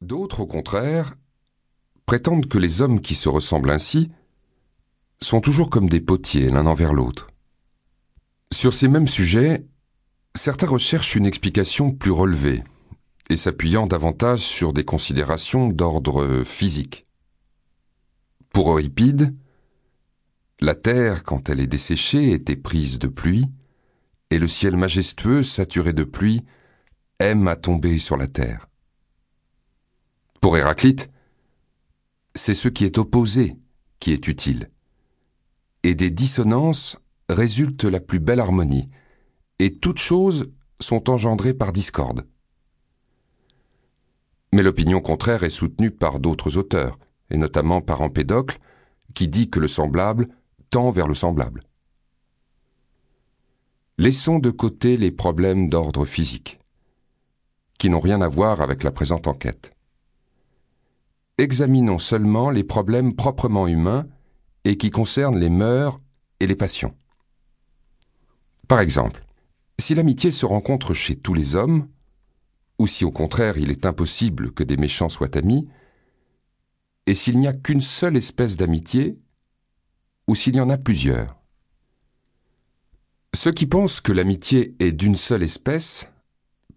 [0.00, 1.14] D'autres, au contraire,
[2.04, 4.10] prétendent que les hommes qui se ressemblent ainsi
[5.20, 7.28] sont toujours comme des potiers l'un envers l'autre.
[8.52, 9.66] Sur ces mêmes sujets,
[10.34, 12.62] certains recherchent une explication plus relevée
[13.30, 17.06] et s'appuyant davantage sur des considérations d'ordre physique.
[18.50, 19.34] Pour Euripide,
[20.60, 23.46] la terre, quand elle est desséchée, était prise de pluie,
[24.30, 26.44] et le ciel majestueux, saturé de pluie,
[27.18, 28.68] aime à tomber sur la terre.
[30.46, 31.10] Pour Héraclite,
[32.36, 33.56] c'est ce qui est opposé
[33.98, 34.70] qui est utile.
[35.82, 36.98] Et des dissonances
[37.28, 38.88] résulte la plus belle harmonie,
[39.58, 42.28] et toutes choses sont engendrées par discorde.
[44.52, 46.96] Mais l'opinion contraire est soutenue par d'autres auteurs,
[47.30, 48.60] et notamment par Empédocle,
[49.14, 50.28] qui dit que le semblable
[50.70, 51.62] tend vers le semblable.
[53.98, 56.60] Laissons de côté les problèmes d'ordre physique,
[57.80, 59.75] qui n'ont rien à voir avec la présente enquête.
[61.38, 64.06] Examinons seulement les problèmes proprement humains
[64.64, 66.00] et qui concernent les mœurs
[66.40, 66.94] et les passions.
[68.68, 69.22] Par exemple,
[69.78, 71.88] si l'amitié se rencontre chez tous les hommes,
[72.78, 75.68] ou si au contraire il est impossible que des méchants soient amis,
[77.06, 79.18] et s'il n'y a qu'une seule espèce d'amitié,
[80.26, 81.38] ou s'il y en a plusieurs.
[83.34, 86.08] Ceux qui pensent que l'amitié est d'une seule espèce,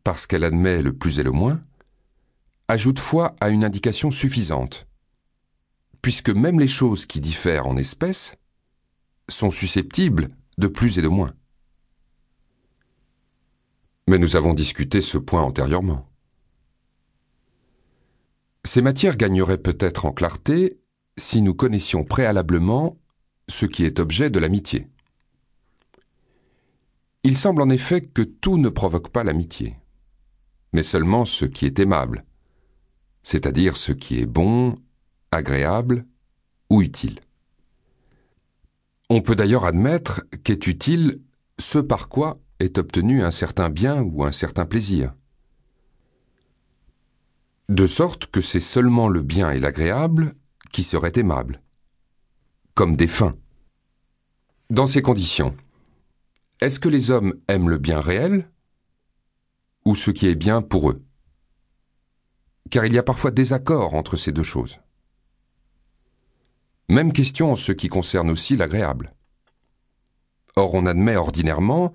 [0.04, 1.64] parce qu'elle admet le plus et le moins,
[2.70, 4.88] ajoutent foi à une indication suffisante,
[6.03, 8.36] puisque même les choses qui diffèrent en espèces
[9.28, 10.28] sont susceptibles
[10.59, 11.34] de plus et de moins.
[14.08, 16.08] Mais nous avons discuté ce point antérieurement.
[18.64, 20.80] Ces matières gagneraient peut-être en clarté
[21.17, 23.00] si nous connaissions préalablement
[23.48, 24.88] ce qui est objet de l'amitié.
[27.23, 29.76] Il semble en effet que tout ne provoque pas l'amitié,
[30.72, 32.26] mais seulement ce qui est aimable,
[33.30, 34.76] c'est-à-dire ce qui est bon,
[35.32, 36.04] agréable
[36.72, 37.20] ou utile.
[39.08, 41.22] On peut d'ailleurs admettre qu'est utile
[41.60, 45.14] ce par quoi est obtenu un certain bien ou un certain plaisir.
[47.70, 50.34] De sorte que c'est seulement le bien et l'agréable
[50.72, 51.62] qui seraient aimables,
[52.73, 53.38] comme des fins.
[54.72, 55.56] Dans ces conditions,
[56.62, 58.50] est-ce que les hommes aiment le bien réel
[59.86, 61.06] ou ce qui est bien pour eux?
[62.70, 64.80] Car il y a parfois désaccord entre ces deux choses.
[66.88, 69.12] Même question en ce qui concerne aussi l'agréable.
[70.56, 71.94] Or on admet ordinairement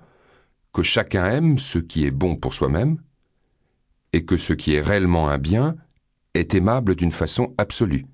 [0.73, 2.97] que chacun aime ce qui est bon pour soi-même,
[4.13, 5.75] et que ce qui est réellement un bien
[6.33, 8.05] est aimable d'une façon absolue,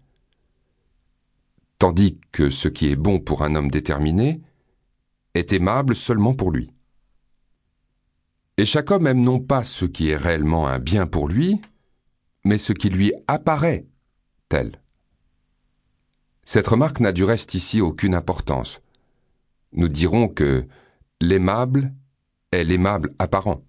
[1.79, 4.41] tandis que ce qui est bon pour un homme déterminé
[5.33, 6.71] est aimable seulement pour lui.
[8.57, 11.61] Et chaque homme aime non pas ce qui est réellement un bien pour lui,
[12.43, 13.85] mais ce qui lui apparaît
[14.49, 14.81] tel.
[16.43, 18.81] Cette remarque n'a du reste ici aucune importance.
[19.73, 20.67] Nous dirons que
[21.21, 21.93] l'aimable
[22.51, 23.63] est l'aimable apparent.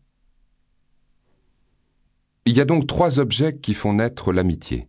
[2.45, 4.89] Il y a donc trois objets qui font naître l'amitié.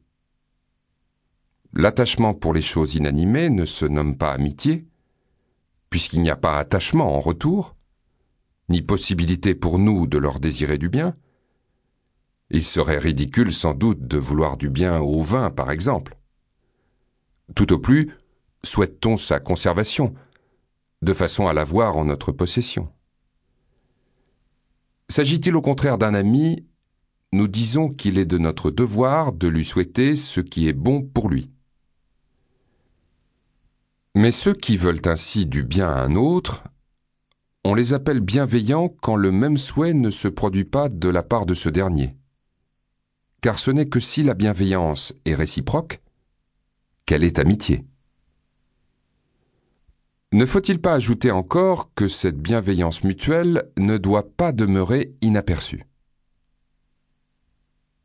[1.74, 4.88] L'attachement pour les choses inanimées ne se nomme pas amitié,
[5.90, 7.76] puisqu'il n'y a pas attachement en retour,
[8.70, 11.16] ni possibilité pour nous de leur désirer du bien.
[12.54, 16.16] Il serait ridicule sans doute de vouloir du bien au vin, par exemple.
[17.56, 18.12] Tout au plus,
[18.64, 20.14] souhaite-t-on sa conservation,
[21.02, 22.90] de façon à l'avoir en notre possession.
[25.10, 26.64] S'agit-il au contraire d'un ami,
[27.32, 31.30] nous disons qu'il est de notre devoir de lui souhaiter ce qui est bon pour
[31.30, 31.50] lui.
[34.14, 36.64] Mais ceux qui veulent ainsi du bien à un autre,
[37.66, 41.48] on les appelle bienveillants quand le même souhait ne se produit pas de la part
[41.48, 42.16] de ce dernier.
[43.44, 46.00] Car ce n'est que si la bienveillance est réciproque
[47.06, 47.86] qu'elle est amitié.
[50.32, 55.84] Ne faut-il pas ajouter encore que cette bienveillance mutuelle ne doit pas demeurer inaperçue?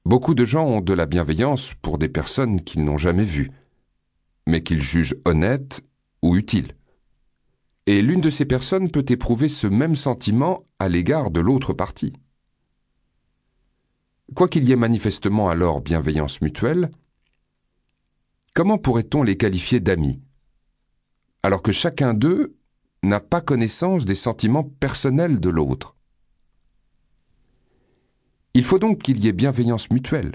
[0.05, 3.53] Beaucoup de gens ont de la bienveillance pour des personnes qu'ils n'ont jamais vues,
[4.49, 5.83] mais qu'ils jugent honnêtes
[6.21, 6.75] ou utiles.
[7.87, 12.13] Et l'une de ces personnes peut éprouver ce même sentiment à l'égard de l'autre partie.
[14.35, 16.91] Quoiqu'il y ait manifestement alors bienveillance mutuelle,
[18.55, 20.21] comment pourrait-on les qualifier d'amis?
[21.43, 22.55] Alors que chacun d'eux
[23.03, 25.97] n'a pas connaissance des sentiments personnels de l'autre.
[28.53, 30.33] Il faut donc qu'il y ait bienveillance mutuelle,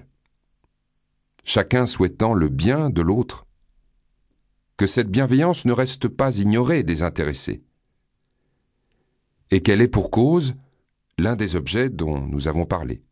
[1.43, 3.45] chacun souhaitant le bien de l'autre,
[4.75, 7.63] que cette bienveillance ne reste pas ignorée des intéressés,
[9.51, 10.55] et qu'elle est pour cause
[11.19, 13.03] l'un des objets dont nous avons parlé.